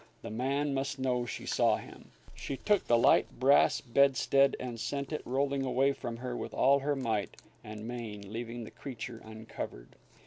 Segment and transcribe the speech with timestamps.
[0.23, 2.09] The man must know she saw him.
[2.33, 6.79] She took the light brass bedstead and sent it rolling away from her with all
[6.79, 9.95] her might and main leaving the creature uncovered.